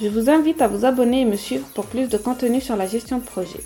Je 0.00 0.06
vous 0.06 0.30
invite 0.30 0.62
à 0.62 0.68
vous 0.68 0.84
abonner 0.84 1.22
et 1.22 1.24
me 1.24 1.34
suivre 1.34 1.66
pour 1.74 1.86
plus 1.86 2.08
de 2.08 2.16
contenu 2.18 2.60
sur 2.60 2.76
la 2.76 2.86
gestion 2.86 3.18
de 3.18 3.24
projet. 3.24 3.58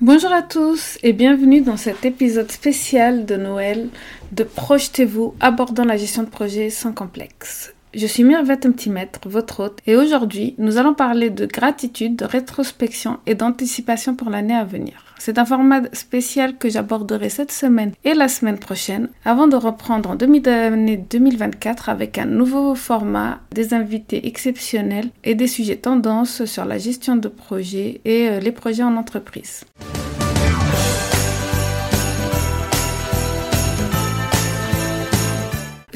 Bonjour 0.00 0.32
à 0.32 0.42
tous 0.42 0.98
et 1.04 1.12
bienvenue 1.12 1.60
dans 1.60 1.76
cet 1.76 2.04
épisode 2.04 2.50
spécial 2.50 3.26
de 3.26 3.36
Noël 3.36 3.88
de 4.32 4.42
Projetez-vous 4.42 5.36
abordant 5.38 5.84
la 5.84 5.96
gestion 5.96 6.24
de 6.24 6.30
projet 6.30 6.68
sans 6.68 6.92
complexe. 6.92 7.72
Je 7.94 8.06
suis 8.08 8.24
Mirvette 8.24 8.66
Mtimètre, 8.66 9.20
votre 9.26 9.60
hôte, 9.60 9.78
et 9.86 9.94
aujourd'hui, 9.94 10.56
nous 10.58 10.78
allons 10.78 10.94
parler 10.94 11.30
de 11.30 11.46
gratitude, 11.46 12.16
de 12.16 12.24
rétrospection 12.24 13.20
et 13.26 13.36
d'anticipation 13.36 14.16
pour 14.16 14.30
l'année 14.30 14.56
à 14.56 14.64
venir. 14.64 15.03
C'est 15.18 15.38
un 15.38 15.44
format 15.44 15.82
spécial 15.92 16.58
que 16.58 16.68
j'aborderai 16.68 17.28
cette 17.28 17.52
semaine 17.52 17.92
et 18.04 18.14
la 18.14 18.28
semaine 18.28 18.58
prochaine 18.58 19.08
avant 19.24 19.46
de 19.46 19.56
reprendre 19.56 20.10
en 20.10 20.16
demi 20.16 20.40
d'année 20.40 20.96
2024 20.96 21.88
avec 21.88 22.18
un 22.18 22.26
nouveau 22.26 22.74
format, 22.74 23.40
des 23.52 23.74
invités 23.74 24.26
exceptionnels 24.26 25.10
et 25.22 25.34
des 25.34 25.46
sujets 25.46 25.76
tendances 25.76 26.44
sur 26.44 26.64
la 26.64 26.78
gestion 26.78 27.16
de 27.16 27.28
projets 27.28 28.00
et 28.04 28.28
euh, 28.28 28.40
les 28.40 28.52
projets 28.52 28.82
en 28.82 28.96
entreprise. 28.96 29.64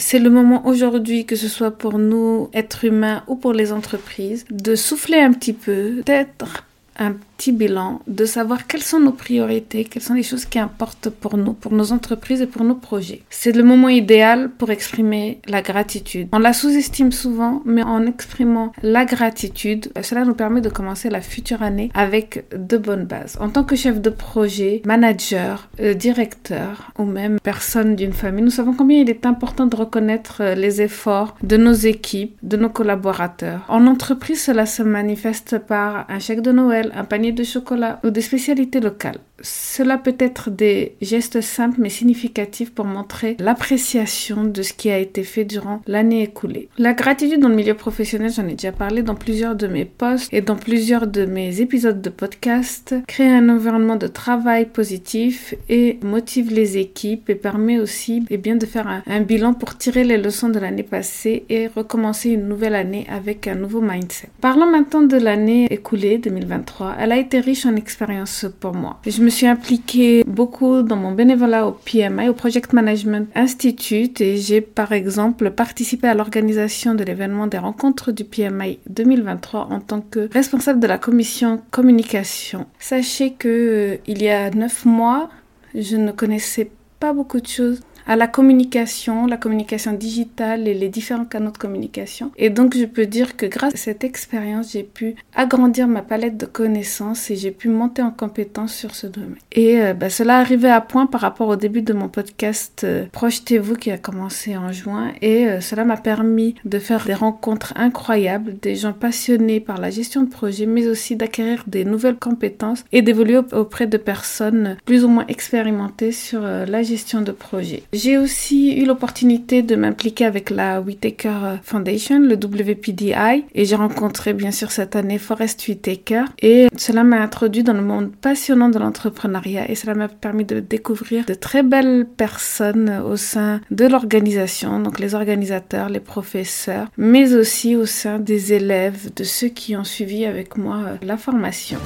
c'est 0.09 0.19
le 0.19 0.31
moment 0.31 0.67
aujourd'hui, 0.67 1.27
que 1.27 1.37
ce 1.37 1.49
soit 1.49 1.71
pour 1.71 1.99
nous, 1.99 2.49
êtres 2.55 2.87
humains 2.87 3.25
ou 3.27 3.37
pour 3.37 3.53
les 3.53 3.73
entreprises, 3.73 4.47
de 4.51 4.75
souffler 4.75 5.19
un 5.21 5.35
petit 5.35 5.53
peu, 5.53 6.01
d'être 6.07 6.65
un 6.99 7.13
petit 7.13 7.53
bilan, 7.53 8.01
de 8.07 8.25
savoir 8.25 8.67
quelles 8.67 8.83
sont 8.83 8.99
nos 9.01 9.13
priorités, 9.13 9.85
quelles 9.85 10.03
sont 10.03 10.15
les 10.15 10.23
choses 10.25 10.45
qui 10.45 10.59
importent 10.59 11.09
pour 11.09 11.37
nous, 11.37 11.53
pour 11.53 11.73
nos 11.73 11.93
entreprises 11.93 12.43
et 12.43 12.47
pour 12.47 12.65
nos 12.65 12.75
projets. 12.75 13.23
C'est 13.31 13.55
le 13.55 13.63
moment 13.63 13.89
idéal 13.89 14.51
pour 14.51 14.71
exprimer 14.71 15.41
la 15.47 15.63
gratitude. 15.63 16.29
On 16.33 16.41
la 16.41 16.53
sous-estime 16.53 17.13
souvent, 17.13 17.63
mais 17.65 17.83
en 17.83 18.05
exprimant 18.07 18.73
la 18.83 19.05
gratitude, 19.05 19.93
cela 20.03 20.25
nous 20.25 20.35
permet 20.35 20.61
de 20.61 20.69
commencer 20.69 21.11
la 21.11 21.21
future 21.21 21.63
année 21.63 21.91
avec 21.95 22.45
de 22.53 22.77
bonnes 22.77 23.05
bases. 23.05 23.37
En 23.41 23.51
tant 23.51 23.63
que 23.63 23.77
chef 23.77 24.01
de 24.01 24.11
projet, 24.11 24.83
manager, 24.85 25.69
euh, 25.81 25.95
directeur 25.95 26.91
ou 26.99 27.05
même 27.05 27.39
personne 27.41 27.95
d'une 27.95 28.13
famille, 28.13 28.45
nous 28.45 28.51
savons 28.51 28.75
combien 28.75 29.01
il 29.01 29.11
est 29.11 29.27
important 29.27 29.67
de 29.67 29.77
reconnaître 29.77 30.39
euh, 30.41 30.55
les 30.55 30.83
efforts 30.83 31.37
de 31.43 31.57
nos 31.57 31.73
équipes, 31.73 32.37
de 32.43 32.57
nos 32.57 32.69
collaborateurs. 32.69 33.65
En 33.69 33.87
entreprise, 33.87 34.43
cela 34.43 34.67
se 34.67 34.83
manifeste 34.83 35.59
par 35.59 36.07
un 36.09 36.19
chèque 36.19 36.43
de 36.43 36.53
Noël, 36.53 36.88
un 36.95 37.05
panier 37.05 37.33
de 37.33 37.45
chocolat 37.45 38.01
ou 38.05 38.11
des 38.11 38.21
spécialités 38.21 38.81
locales. 38.81 39.19
Cela 39.41 39.99
peut 39.99 40.17
être 40.19 40.51
des 40.51 40.97
gestes 41.01 41.41
simples 41.41 41.81
mais 41.81 41.91
significatifs 41.91 42.73
pour 42.73 42.85
montrer 42.85 43.37
l'appréciation 43.39 44.45
de 44.45 44.63
ce 44.63 44.73
qui 44.73 44.91
a 44.91 44.99
été 44.99 45.23
fait 45.23 45.45
durant 45.45 45.81
l'année 45.87 46.23
écoulée. 46.23 46.69
La 46.77 46.93
gratitude 46.93 47.41
dans 47.41 47.49
le 47.49 47.55
milieu 47.55 47.75
professionnel, 47.75 48.33
j'en 48.33 48.49
ai 48.49 48.53
déjà 48.53 48.73
parlé 48.73 49.03
dans 49.03 49.15
plusieurs 49.15 49.55
de 49.55 49.69
mes 49.69 49.85
posts 49.85 50.33
et 50.33 50.41
dans 50.41 50.57
plusieurs 50.57 51.07
de 51.07 51.25
mes 51.25 51.61
épisodes 51.61 52.03
de 52.03 52.11
podcast, 52.11 52.97
crée 53.07 53.31
un 53.31 53.49
environnement 53.49 53.97
de 53.97 54.09
travail 54.09 54.67
positif 54.67 55.55
et 55.69 55.99
motive 56.03 56.53
les 56.53 56.79
équipes 56.79 57.31
et 57.31 57.35
permet 57.35 57.79
aussi 57.79 58.25
eh 58.31 58.39
bien, 58.39 58.57
de 58.57 58.67
faire 58.67 59.03
un 59.07 59.21
bilan 59.21 59.55
pour 59.55 59.77
tirer 59.77 60.05
les 60.05 60.19
leçons 60.19 60.49
de 60.49 60.59
l'année 60.59 60.83
passée 60.83 61.45
et 61.49 61.69
recommencer 61.69 62.31
une 62.31 62.49
nouvelle 62.49 62.75
année 62.75 63.07
avec 63.09 63.47
un 63.47 63.55
nouveau 63.55 63.81
mindset. 63.81 64.29
Parlons 64.41 64.71
maintenant 64.71 65.03
de 65.03 65.17
l'année 65.17 65.67
écoulée 65.71 66.19
2023. 66.19 66.78
Elle 66.99 67.13
a 67.13 67.17
été 67.17 67.41
riche 67.41 67.67
en 67.67 67.77
expérience 67.77 68.47
pour 68.61 68.75
moi. 68.75 69.01
Je 69.07 69.23
me 69.23 69.31
suis 69.31 69.47
impliquée 69.47 70.25
beaucoup 70.27 70.83
dans 70.83 70.97
mon 70.97 71.13
bénévolat 71.13 71.67
au 71.67 71.73
PMI, 71.73 72.29
au 72.29 72.35
Project 72.35 72.73
Management 72.73 73.29
Institute, 73.35 74.21
et 74.21 74.37
j'ai 74.37 74.61
par 74.61 74.93
exemple 74.93 75.51
participé 75.51 76.09
à 76.09 76.15
l'organisation 76.15 76.95
de 76.95 77.05
l'événement 77.05 77.47
des 77.47 77.59
rencontres 77.59 78.13
du 78.13 78.25
PMI 78.25 78.79
2023 78.89 79.69
en 79.71 79.81
tant 79.81 80.01
que 80.01 80.29
responsable 80.33 80.81
de 80.81 80.87
la 80.87 80.99
commission 80.99 81.61
communication. 81.71 82.67
Sachez 82.79 83.33
que 83.33 83.49
euh, 83.49 83.97
il 84.07 84.23
y 84.23 84.29
a 84.29 84.51
neuf 84.51 84.85
mois, 84.85 85.31
je 85.75 85.97
ne 85.97 86.13
connaissais 86.13 86.71
pas 87.01 87.13
beaucoup 87.13 87.41
de 87.41 87.47
choses 87.47 87.81
à 88.09 88.17
la 88.17 88.27
communication, 88.27 89.27
la 89.27 89.37
communication 89.37 89.93
digitale 89.93 90.67
et 90.67 90.73
les 90.73 90.89
différents 90.89 91.27
canaux 91.27 91.51
de 91.51 91.59
communication. 91.59 92.33
Et 92.39 92.49
donc 92.49 92.75
je 92.75 92.87
peux 92.87 93.05
dire 93.05 93.37
que 93.37 93.45
grâce 93.45 93.75
à 93.75 93.77
cette 93.77 94.03
expérience, 94.03 94.73
j'ai 94.73 94.83
pu 94.83 95.15
agrandir 95.37 95.87
ma 95.87 96.01
palette 96.01 96.39
de 96.39 96.47
connaissances 96.47 97.31
et 97.31 97.37
j'ai 97.37 97.51
pu 97.51 97.69
monter 97.69 98.01
en 98.01 98.11
compétence 98.11 98.75
sur 98.75 98.95
ce 98.95 99.07
domaine. 99.07 99.37
Et 99.53 99.81
euh, 99.83 99.93
bah, 99.93 100.09
cela 100.09 100.39
arrivait 100.39 100.71
à 100.71 100.81
point 100.81 101.05
par 101.05 101.21
rapport 101.21 101.49
au 101.49 101.57
début 101.57 101.83
de 101.83 101.93
mon 101.93 102.09
podcast 102.09 102.81
euh, 102.85 103.05
Projetez-vous 103.13 103.75
qui 103.75 103.91
a 103.91 103.99
commencé 103.99 104.57
en 104.57 104.73
juin 104.73 105.13
et 105.21 105.47
euh, 105.47 105.61
cela 105.61 105.85
m'a 105.85 105.99
permis 105.99 106.55
de 106.65 106.79
faire 106.79 107.05
des 107.05 107.15
rencontres 107.15 107.75
incroyables, 107.77 108.59
des 108.59 108.75
gens 108.75 108.95
passionnés 108.95 109.61
par 109.61 109.79
la 109.79 109.91
gestion 109.91 110.23
de 110.23 110.31
projet, 110.31 110.65
mais 110.65 110.89
aussi 110.89 111.15
d'acquérir 111.15 111.65
des 111.67 111.85
nouvelles 111.85 112.17
compétences 112.17 112.85
et 112.91 113.03
d'évoluer 113.03 113.41
auprès 113.53 113.87
de 113.87 113.99
personnes 113.99 114.79
plus 114.87 115.05
ou 115.05 115.09
moins 115.09 115.27
expérimentées 115.29 116.13
sur 116.13 116.41
la 116.41 116.83
gestion 116.83 117.21
de 117.21 117.33
projet. 117.33 117.83
J'ai 117.99 118.17
aussi 118.17 118.79
eu 118.81 118.85
l'opportunité 118.85 119.63
de 119.63 119.75
m'impliquer 119.75 120.25
avec 120.25 120.51
la 120.51 120.81
Whitaker 120.81 121.57
Foundation, 121.65 122.21
le 122.21 122.37
WPDI, 122.37 123.45
et 123.53 123.65
j'ai 123.65 123.75
rencontré 123.75 124.35
bien 124.35 124.53
sûr 124.53 124.71
cette 124.71 124.95
année 124.95 125.19
Forrest 125.19 125.67
Whitaker. 125.67 126.23
Et 126.41 126.69
cela 126.77 127.03
m'a 127.03 127.21
introduit 127.21 127.65
dans 127.65 127.73
le 127.73 127.83
monde 127.83 128.13
passionnant 128.13 128.69
de 128.69 128.79
l'entrepreneuriat 128.79 129.69
et 129.69 129.75
cela 129.75 129.97
m'a 129.97 130.07
permis 130.07 130.45
de 130.45 130.61
découvrir 130.61 131.25
de 131.25 131.35
très 131.35 131.65
belles 131.65 132.07
personnes 132.07 133.03
au 133.05 133.17
sein 133.17 133.61
de 133.73 133.87
l'organisation, 133.87 134.79
donc 134.79 135.01
les 135.01 135.17
organisateurs, 135.17 135.89
les 135.89 135.99
professeurs, 135.99 136.87
mais 136.97 137.35
aussi 137.35 137.75
au 137.75 137.85
sein 137.85 138.21
des 138.21 138.53
élèves, 138.53 139.13
de 139.17 139.25
ceux 139.25 139.49
qui 139.49 139.75
ont 139.75 139.83
suivi 139.83 140.25
avec 140.25 140.57
moi 140.57 140.83
la 141.03 141.17
formation. 141.17 141.81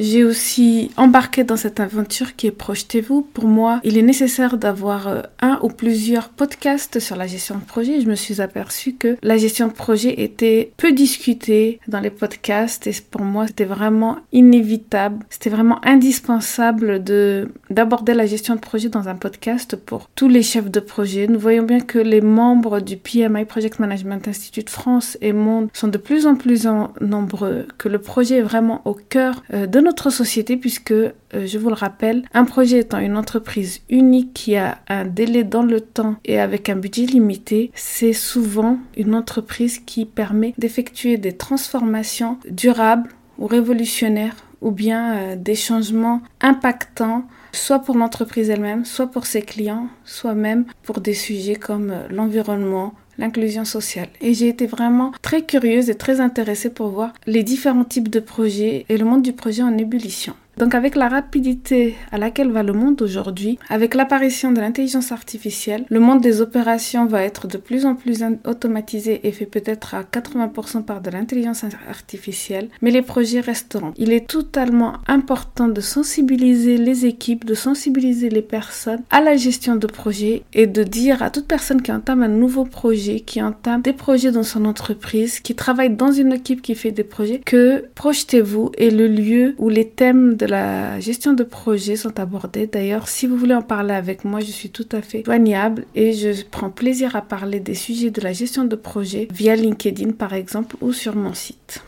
J'ai 0.00 0.24
aussi 0.24 0.90
embarqué 0.96 1.44
dans 1.44 1.58
cette 1.58 1.78
aventure 1.78 2.34
qui 2.34 2.46
est 2.46 2.52
Projetez-vous. 2.52 3.20
Pour 3.20 3.44
moi, 3.44 3.80
il 3.84 3.98
est 3.98 4.02
nécessaire 4.02 4.56
d'avoir 4.56 5.08
euh, 5.08 5.20
un 5.42 5.58
ou 5.62 5.68
plusieurs 5.68 6.30
podcasts 6.30 7.00
sur 7.00 7.16
la 7.16 7.26
gestion 7.26 7.56
de 7.56 7.64
projet. 7.64 8.00
Je 8.00 8.08
me 8.08 8.14
suis 8.14 8.40
aperçue 8.40 8.94
que 8.94 9.18
la 9.22 9.36
gestion 9.36 9.66
de 9.66 9.74
projet 9.74 10.22
était 10.22 10.72
peu 10.78 10.92
discutée 10.92 11.80
dans 11.86 12.00
les 12.00 12.08
podcasts 12.08 12.86
et 12.86 12.92
pour 13.10 13.20
moi, 13.20 13.46
c'était 13.46 13.66
vraiment 13.66 14.16
inévitable. 14.32 15.26
C'était 15.28 15.50
vraiment 15.50 15.84
indispensable 15.84 17.04
de 17.04 17.48
d'aborder 17.68 18.14
la 18.14 18.24
gestion 18.24 18.54
de 18.54 18.60
projet 18.60 18.88
dans 18.88 19.06
un 19.06 19.16
podcast 19.16 19.76
pour 19.76 20.08
tous 20.14 20.28
les 20.28 20.42
chefs 20.42 20.70
de 20.70 20.80
projet. 20.80 21.26
Nous 21.26 21.38
voyons 21.38 21.64
bien 21.64 21.80
que 21.80 21.98
les 21.98 22.22
membres 22.22 22.80
du 22.80 22.96
PMI 22.96 23.44
Project 23.44 23.78
Management 23.78 24.26
Institute 24.28 24.70
France 24.70 25.18
et 25.20 25.34
Monde 25.34 25.68
sont 25.74 25.88
de 25.88 25.98
plus 25.98 26.26
en 26.26 26.36
plus 26.36 26.66
nombreux, 27.02 27.66
que 27.76 27.90
le 27.90 27.98
projet 27.98 28.36
est 28.36 28.42
vraiment 28.42 28.80
au 28.86 28.94
cœur 28.94 29.42
euh, 29.52 29.66
de 29.66 29.78
nos 29.80 29.89
notre 29.90 30.10
société 30.10 30.56
puisque, 30.56 30.92
euh, 30.92 31.12
je 31.34 31.58
vous 31.58 31.68
le 31.68 31.74
rappelle, 31.74 32.22
un 32.32 32.44
projet 32.44 32.78
étant 32.78 33.00
une 33.00 33.16
entreprise 33.16 33.80
unique 33.90 34.32
qui 34.32 34.54
a 34.54 34.78
un 34.86 35.04
délai 35.04 35.42
dans 35.42 35.64
le 35.64 35.80
temps 35.80 36.14
et 36.24 36.38
avec 36.38 36.68
un 36.68 36.76
budget 36.76 37.06
limité, 37.06 37.72
c'est 37.74 38.12
souvent 38.12 38.78
une 38.96 39.16
entreprise 39.16 39.80
qui 39.80 40.04
permet 40.04 40.54
d'effectuer 40.58 41.16
des 41.16 41.32
transformations 41.32 42.38
durables 42.48 43.10
ou 43.38 43.48
révolutionnaires 43.48 44.36
ou 44.60 44.70
bien 44.70 45.16
euh, 45.16 45.36
des 45.36 45.56
changements 45.56 46.22
impactants 46.40 47.24
soit 47.52 47.80
pour 47.80 47.96
l'entreprise 47.96 48.48
elle-même, 48.48 48.84
soit 48.84 49.08
pour 49.08 49.26
ses 49.26 49.42
clients, 49.42 49.88
soit 50.04 50.34
même 50.34 50.66
pour 50.84 51.00
des 51.00 51.14
sujets 51.14 51.56
comme 51.56 51.90
euh, 51.90 52.06
l'environnement, 52.10 52.94
l'inclusion 53.20 53.64
sociale. 53.64 54.08
Et 54.20 54.34
j'ai 54.34 54.48
été 54.48 54.66
vraiment 54.66 55.12
très 55.22 55.42
curieuse 55.42 55.90
et 55.90 55.94
très 55.94 56.20
intéressée 56.20 56.70
pour 56.70 56.88
voir 56.88 57.12
les 57.26 57.42
différents 57.42 57.84
types 57.84 58.08
de 58.08 58.20
projets 58.20 58.86
et 58.88 58.96
le 58.96 59.04
monde 59.04 59.22
du 59.22 59.32
projet 59.32 59.62
en 59.62 59.76
ébullition. 59.78 60.34
Donc 60.60 60.74
avec 60.74 60.94
la 60.94 61.08
rapidité 61.08 61.94
à 62.12 62.18
laquelle 62.18 62.50
va 62.50 62.62
le 62.62 62.74
monde 62.74 63.00
aujourd'hui, 63.00 63.58
avec 63.70 63.94
l'apparition 63.94 64.52
de 64.52 64.60
l'intelligence 64.60 65.10
artificielle, 65.10 65.86
le 65.88 66.00
monde 66.00 66.20
des 66.20 66.42
opérations 66.42 67.06
va 67.06 67.22
être 67.22 67.46
de 67.46 67.56
plus 67.56 67.86
en 67.86 67.94
plus 67.94 68.22
automatisé 68.44 69.26
et 69.26 69.32
fait 69.32 69.46
peut-être 69.46 69.94
à 69.94 70.02
80% 70.02 70.82
par 70.82 71.00
de 71.00 71.08
l'intelligence 71.08 71.64
artificielle, 71.88 72.68
mais 72.82 72.90
les 72.90 73.00
projets 73.00 73.40
resteront. 73.40 73.94
Il 73.96 74.12
est 74.12 74.28
totalement 74.28 74.98
important 75.06 75.66
de 75.66 75.80
sensibiliser 75.80 76.76
les 76.76 77.06
équipes, 77.06 77.46
de 77.46 77.54
sensibiliser 77.54 78.28
les 78.28 78.42
personnes 78.42 79.00
à 79.08 79.22
la 79.22 79.38
gestion 79.38 79.76
de 79.76 79.86
projets 79.86 80.42
et 80.52 80.66
de 80.66 80.82
dire 80.82 81.22
à 81.22 81.30
toute 81.30 81.46
personne 81.46 81.80
qui 81.80 81.90
entame 81.90 82.22
un 82.22 82.28
nouveau 82.28 82.66
projet, 82.66 83.20
qui 83.20 83.40
entame 83.40 83.80
des 83.80 83.94
projets 83.94 84.30
dans 84.30 84.42
son 84.42 84.66
entreprise, 84.66 85.40
qui 85.40 85.54
travaille 85.54 85.96
dans 85.96 86.12
une 86.12 86.34
équipe 86.34 86.60
qui 86.60 86.74
fait 86.74 86.92
des 86.92 87.02
projets, 87.02 87.40
que 87.46 87.86
projetez-vous 87.94 88.72
et 88.76 88.90
le 88.90 89.08
lieu 89.08 89.54
où 89.56 89.70
les 89.70 89.88
thèmes 89.88 90.34
de 90.34 90.49
la 90.50 91.00
gestion 91.00 91.32
de 91.32 91.44
projet 91.44 91.96
sont 91.96 92.18
abordés. 92.18 92.66
D'ailleurs, 92.66 93.08
si 93.08 93.26
vous 93.26 93.36
voulez 93.36 93.54
en 93.54 93.62
parler 93.62 93.94
avec 93.94 94.24
moi, 94.24 94.40
je 94.40 94.50
suis 94.50 94.70
tout 94.70 94.88
à 94.92 95.00
fait 95.00 95.22
joignable 95.24 95.84
et 95.94 96.12
je 96.12 96.44
prends 96.50 96.70
plaisir 96.70 97.16
à 97.16 97.22
parler 97.22 97.60
des 97.60 97.74
sujets 97.74 98.10
de 98.10 98.20
la 98.20 98.32
gestion 98.32 98.64
de 98.64 98.76
projet 98.76 99.28
via 99.32 99.54
LinkedIn 99.54 100.10
par 100.10 100.34
exemple 100.34 100.76
ou 100.80 100.92
sur 100.92 101.14
mon 101.14 101.34
site. 101.34 101.82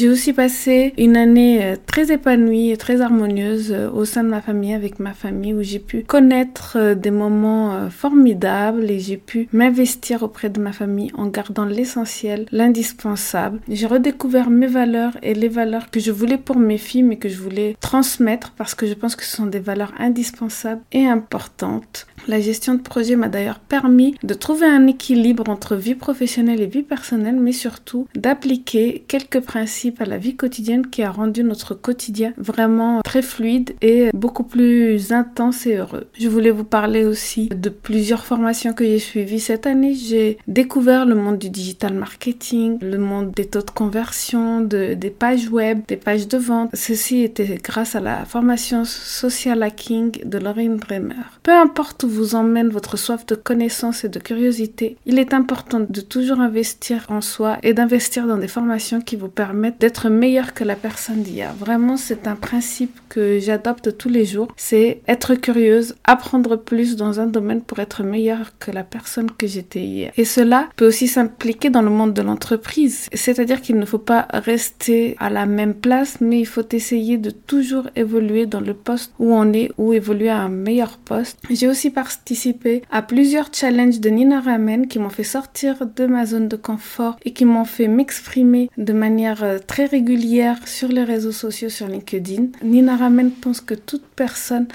J'ai 0.00 0.08
aussi 0.08 0.32
passé 0.32 0.94
une 0.96 1.14
année 1.14 1.62
euh, 1.62 1.76
très 1.86 2.10
épanouie 2.10 2.70
et 2.70 2.78
très 2.78 3.02
harmonieuse 3.02 3.70
euh, 3.70 3.90
au 3.90 4.06
sein 4.06 4.24
de 4.24 4.30
ma 4.30 4.40
famille, 4.40 4.72
avec 4.72 4.98
ma 4.98 5.12
famille, 5.12 5.52
où 5.52 5.62
j'ai 5.62 5.78
pu 5.78 6.04
connaître 6.04 6.78
euh, 6.80 6.94
des 6.94 7.10
moments 7.10 7.90
formidables 7.90 8.90
et 8.90 8.98
j'ai 8.98 9.18
pu 9.18 9.46
m'investir 9.52 10.22
auprès 10.22 10.48
de 10.48 10.58
ma 10.58 10.72
famille 10.72 11.10
en 11.18 11.26
gardant 11.26 11.66
l'essentiel, 11.66 12.46
l'indispensable. 12.50 13.60
J'ai 13.68 13.86
redécouvert 13.86 14.48
mes 14.48 14.68
valeurs 14.68 15.18
et 15.22 15.34
les 15.34 15.48
valeurs 15.48 15.90
que 15.90 16.00
je 16.00 16.12
voulais 16.12 16.38
pour 16.38 16.56
mes 16.56 16.78
filles, 16.78 17.02
mais 17.02 17.16
que 17.16 17.28
je 17.28 17.38
voulais 17.38 17.76
transmettre 17.78 18.52
parce 18.52 18.74
que 18.74 18.86
je 18.86 18.94
pense 18.94 19.16
que 19.16 19.24
ce 19.24 19.36
sont 19.36 19.44
des 19.48 19.60
valeurs 19.60 19.92
indispensables 19.98 20.80
et 20.92 21.06
importantes. 21.06 22.06
La 22.28 22.40
gestion 22.40 22.74
de 22.74 22.82
projet 22.82 23.16
m'a 23.16 23.28
d'ailleurs 23.28 23.58
permis 23.58 24.14
de 24.22 24.34
trouver 24.34 24.66
un 24.66 24.86
équilibre 24.86 25.48
entre 25.48 25.76
vie 25.76 25.94
professionnelle 25.94 26.60
et 26.60 26.66
vie 26.66 26.82
personnelle, 26.82 27.38
mais 27.40 27.52
surtout 27.52 28.06
d'appliquer 28.14 29.04
quelques 29.08 29.40
principes 29.40 30.00
à 30.00 30.04
la 30.04 30.18
vie 30.18 30.36
quotidienne 30.36 30.86
qui 30.86 31.02
a 31.02 31.10
rendu 31.10 31.42
notre 31.42 31.74
quotidien 31.74 32.32
vraiment 32.36 33.00
très 33.02 33.22
fluide 33.22 33.74
et 33.82 34.10
beaucoup 34.14 34.44
plus 34.44 35.12
intense 35.12 35.66
et 35.66 35.76
heureux. 35.76 36.06
Je 36.18 36.28
voulais 36.28 36.50
vous 36.50 36.64
parler 36.64 37.04
aussi 37.04 37.48
de 37.48 37.68
plusieurs 37.68 38.24
formations 38.24 38.72
que 38.72 38.84
j'ai 38.84 38.98
suivies 38.98 39.40
cette 39.40 39.66
année. 39.66 39.94
J'ai 39.94 40.38
découvert 40.46 41.06
le 41.06 41.14
monde 41.14 41.38
du 41.38 41.50
digital 41.50 41.94
marketing, 41.94 42.78
le 42.80 42.98
monde 42.98 43.32
des 43.32 43.46
taux 43.46 43.62
de 43.62 43.70
conversion, 43.70 44.60
de, 44.60 44.94
des 44.94 45.10
pages 45.10 45.48
web, 45.48 45.80
des 45.88 45.96
pages 45.96 46.28
de 46.28 46.38
vente. 46.38 46.70
Ceci 46.74 47.22
était 47.22 47.58
grâce 47.62 47.94
à 47.94 48.00
la 48.00 48.24
formation 48.24 48.84
Social 48.84 49.62
Hacking 49.62 50.24
de 50.24 50.38
Lorraine 50.38 50.76
Bremer. 50.76 51.14
Peu 51.42 51.52
importe 51.52 52.04
où 52.04 52.09
vous 52.10 52.34
emmène 52.34 52.68
votre 52.68 52.96
soif 52.96 53.24
de 53.26 53.34
connaissance 53.34 54.04
et 54.04 54.08
de 54.08 54.18
curiosité, 54.18 54.96
il 55.06 55.18
est 55.18 55.34
important 55.34 55.80
de 55.80 56.00
toujours 56.00 56.40
investir 56.40 57.06
en 57.08 57.20
soi 57.20 57.58
et 57.62 57.74
d'investir 57.74 58.26
dans 58.26 58.36
des 58.36 58.48
formations 58.48 59.00
qui 59.00 59.16
vous 59.16 59.28
permettent 59.28 59.80
d'être 59.80 60.08
meilleur 60.08 60.54
que 60.54 60.64
la 60.64 60.76
personne 60.76 61.22
d'hier. 61.22 61.54
Vraiment, 61.54 61.96
c'est 61.96 62.26
un 62.26 62.36
principe 62.36 62.98
que 63.08 63.38
j'adopte 63.38 63.96
tous 63.96 64.08
les 64.08 64.24
jours. 64.24 64.48
C'est 64.56 65.02
être 65.08 65.34
curieuse, 65.34 65.94
apprendre 66.04 66.56
plus 66.56 66.96
dans 66.96 67.20
un 67.20 67.26
domaine 67.26 67.62
pour 67.62 67.78
être 67.78 68.02
meilleur 68.02 68.52
que 68.58 68.70
la 68.70 68.84
personne 68.84 69.30
que 69.30 69.46
j'étais 69.46 69.80
hier. 69.80 70.12
Et 70.16 70.24
cela 70.24 70.68
peut 70.76 70.86
aussi 70.86 71.08
s'impliquer 71.08 71.70
dans 71.70 71.82
le 71.82 71.90
monde 71.90 72.14
de 72.14 72.22
l'entreprise. 72.22 73.08
C'est-à-dire 73.12 73.60
qu'il 73.60 73.78
ne 73.78 73.84
faut 73.84 73.98
pas 73.98 74.26
rester 74.32 75.16
à 75.18 75.30
la 75.30 75.46
même 75.46 75.74
place, 75.74 76.20
mais 76.20 76.40
il 76.40 76.46
faut 76.46 76.68
essayer 76.72 77.18
de 77.18 77.30
toujours 77.30 77.88
évoluer 77.96 78.46
dans 78.46 78.60
le 78.60 78.74
poste 78.74 79.12
où 79.18 79.32
on 79.34 79.52
est 79.52 79.70
ou 79.78 79.92
évoluer 79.92 80.28
à 80.28 80.38
un 80.38 80.48
meilleur 80.48 80.98
poste. 80.98 81.38
J'ai 81.50 81.68
aussi 81.68 81.90
participé 82.00 82.80
à 82.90 83.02
plusieurs 83.02 83.50
challenges 83.52 84.00
de 84.00 84.08
Nina 84.08 84.40
Ramen 84.40 84.86
qui 84.86 84.98
m'ont 84.98 85.10
fait 85.10 85.22
sortir 85.22 85.84
de 85.84 86.06
ma 86.06 86.24
zone 86.24 86.48
de 86.48 86.56
confort 86.56 87.16
et 87.26 87.34
qui 87.34 87.44
m'ont 87.44 87.66
fait 87.66 87.88
m'exprimer 87.88 88.70
de 88.78 88.94
manière 88.94 89.44
euh, 89.44 89.58
très 89.58 89.84
régulière 89.84 90.56
sur 90.66 90.88
les 90.88 91.04
réseaux 91.04 91.36
sociaux, 91.44 91.68
sur 91.68 91.88
LinkedIn. 91.88 92.46
Nina 92.62 92.96
Ramen 92.96 93.30
pense 93.30 93.60
que 93.60 93.74
toute 93.74 94.06
personne 94.16 94.66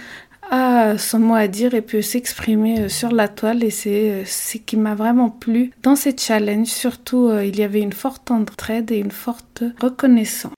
a 0.51 0.99
son 0.99 1.17
mot 1.17 1.33
à 1.33 1.47
dire 1.47 1.73
et 1.73 1.81
peut 1.81 2.03
s'exprimer 2.03 2.81
euh, 2.81 2.89
sur 2.89 3.11
la 3.11 3.27
toile 3.27 3.63
et 3.63 3.71
c'est 3.71 4.11
euh, 4.11 4.23
ce 4.25 4.59
qui 4.59 4.77
m'a 4.77 4.93
vraiment 4.93 5.31
plu 5.31 5.71
dans 5.81 5.95
ces 5.95 6.15
challenges. 6.15 6.67
Surtout, 6.67 7.31
il 7.43 7.57
y 7.57 7.63
avait 7.63 7.81
une 7.81 7.93
forte 7.93 8.29
entraide 8.29 8.91
et 8.91 8.99
une 8.99 9.09
forte 9.25 9.63
reconnaissance. 9.81 10.53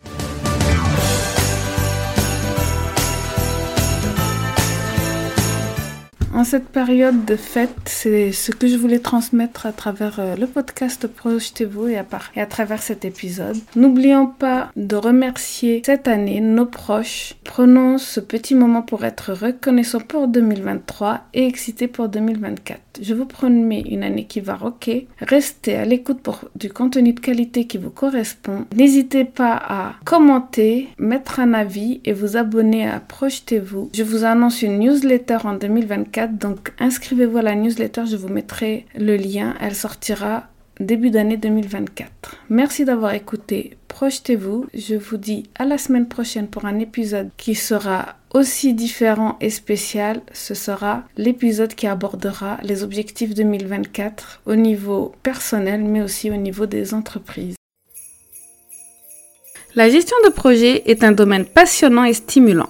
En 6.37 6.43
cette 6.43 6.69
période 6.69 7.25
de 7.25 7.35
fête, 7.35 7.73
c'est 7.85 8.31
ce 8.31 8.51
que 8.51 8.67
je 8.67 8.77
voulais 8.77 8.99
transmettre 8.99 9.65
à 9.65 9.71
travers 9.71 10.19
euh, 10.19 10.35
le 10.35 10.45
podcast 10.45 11.07
Projetez-vous 11.07 11.87
et, 11.87 11.99
et, 12.35 12.39
à 12.41 12.45
travers 12.45 12.83
cet 12.83 13.05
épisode. 13.05 13.57
N'oublions 13.75 14.27
pas 14.27 14.69
de 14.75 14.95
remercier 14.95 15.81
cette 15.83 16.07
année 16.07 16.39
nos 16.39 16.67
proches. 16.67 17.33
Prenons 17.43 17.97
ce 17.97 18.19
petit 18.19 18.53
moment 18.53 18.83
pour 18.83 19.03
être 19.03 19.33
reconnaissants 19.33 19.99
pour 19.99 20.27
2023 20.27 21.21
et 21.33 21.47
excités 21.47 21.87
pour 21.87 22.07
2024. 22.07 22.81
Je 23.01 23.13
vous 23.13 23.25
promets 23.25 23.81
une 23.81 24.03
année 24.03 24.25
qui 24.25 24.39
va 24.39 24.55
rocker. 24.55 25.07
Restez 25.19 25.75
à 25.75 25.85
l'écoute 25.85 26.19
pour 26.21 26.41
du 26.55 26.69
contenu 26.69 27.13
de 27.13 27.19
qualité 27.19 27.65
qui 27.65 27.77
vous 27.77 27.89
correspond. 27.89 28.65
N'hésitez 28.75 29.25
pas 29.25 29.59
à 29.67 29.95
commenter, 30.05 30.89
mettre 30.97 31.39
un 31.39 31.53
avis 31.53 32.01
et 32.05 32.13
vous 32.13 32.37
abonner 32.37 32.87
à 32.87 32.99
Projetez-vous. 32.99 33.89
Je 33.93 34.03
vous 34.03 34.23
annonce 34.23 34.61
une 34.61 34.79
newsletter 34.79 35.37
en 35.43 35.53
2024, 35.55 36.26
donc 36.27 36.73
inscrivez-vous 36.79 37.37
à 37.37 37.41
la 37.41 37.55
newsletter, 37.55 38.05
je 38.05 38.15
vous 38.15 38.29
mettrai 38.29 38.85
le 38.95 39.15
lien. 39.15 39.55
Elle 39.59 39.75
sortira 39.75 40.47
début 40.79 41.09
d'année 41.09 41.37
2024. 41.37 42.37
Merci 42.49 42.85
d'avoir 42.85 43.13
écouté 43.13 43.77
Projetez-vous. 43.87 44.67
Je 44.75 44.93
vous 44.93 45.17
dis 45.17 45.49
à 45.57 45.65
la 45.65 45.79
semaine 45.79 46.07
prochaine 46.07 46.47
pour 46.47 46.65
un 46.65 46.77
épisode 46.77 47.31
qui 47.35 47.55
sera 47.55 48.15
aussi 48.31 48.75
différent 48.75 49.37
et 49.41 49.49
spécial. 49.49 50.21
Ce 50.33 50.53
sera 50.53 51.03
l'épisode 51.17 51.73
qui 51.73 51.87
abordera 51.87 52.59
les 52.61 52.83
objectifs 52.83 53.33
2024 53.33 54.41
au 54.45 54.55
niveau 54.55 55.15
personnel 55.23 55.83
mais 55.83 56.03
aussi 56.03 56.29
au 56.29 56.35
niveau 56.35 56.67
des 56.67 56.93
entreprises. 56.93 57.55
La 59.73 59.89
gestion 59.89 60.17
de 60.25 60.29
projet 60.29 60.83
est 60.89 61.03
un 61.03 61.11
domaine 61.11 61.45
passionnant 61.45 62.03
et 62.03 62.13
stimulant 62.13 62.69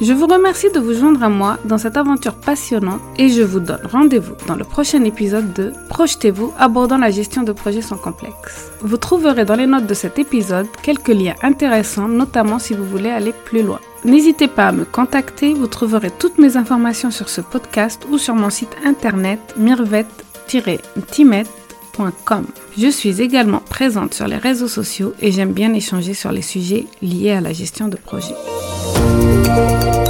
Je 0.00 0.12
vous 0.12 0.26
remercie 0.26 0.72
de 0.72 0.80
vous 0.80 0.92
joindre 0.92 1.22
à 1.22 1.28
moi 1.28 1.56
dans 1.64 1.78
cette 1.78 1.96
aventure 1.96 2.34
passionnante 2.34 3.00
et 3.16 3.28
je 3.28 3.42
vous 3.42 3.60
donne 3.60 3.78
rendez-vous 3.84 4.34
dans 4.48 4.56
le 4.56 4.64
prochain 4.64 5.04
épisode 5.04 5.52
de 5.52 5.72
Projetez-vous 5.88 6.52
abordant 6.58 6.98
la 6.98 7.12
gestion 7.12 7.44
de 7.44 7.52
projets 7.52 7.80
sans 7.80 7.96
complexe. 7.96 8.72
Vous 8.80 8.96
trouverez 8.96 9.44
dans 9.44 9.54
les 9.54 9.68
notes 9.68 9.86
de 9.86 9.94
cet 9.94 10.18
épisode 10.18 10.66
quelques 10.82 11.10
liens 11.10 11.36
intéressants, 11.42 12.08
notamment 12.08 12.58
si 12.58 12.74
vous 12.74 12.84
voulez 12.84 13.10
aller 13.10 13.32
plus 13.44 13.62
loin. 13.62 13.78
N'hésitez 14.04 14.48
pas 14.48 14.66
à 14.66 14.72
me 14.72 14.84
contacter, 14.84 15.54
vous 15.54 15.68
trouverez 15.68 16.10
toutes 16.10 16.38
mes 16.38 16.56
informations 16.56 17.12
sur 17.12 17.28
ce 17.28 17.40
podcast 17.40 18.04
ou 18.10 18.18
sur 18.18 18.34
mon 18.34 18.50
site 18.50 18.76
internet 18.84 19.54
mirvet-timet.com. 19.56 22.46
Je 22.76 22.88
suis 22.88 23.22
également 23.22 23.60
présente 23.60 24.14
sur 24.14 24.26
les 24.26 24.38
réseaux 24.38 24.66
sociaux 24.66 25.14
et 25.20 25.30
j'aime 25.30 25.52
bien 25.52 25.72
échanger 25.72 26.14
sur 26.14 26.32
les 26.32 26.42
sujets 26.42 26.88
liés 27.00 27.30
à 27.30 27.40
la 27.40 27.52
gestion 27.52 27.86
de 27.86 27.96
projet. 27.96 28.34
Música 29.04 30.03